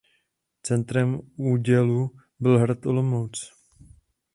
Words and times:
Centrem 0.63 1.19
údělu 1.37 2.11
byl 2.39 2.59
hrad 2.59 2.85
Olomouc. 2.85 3.51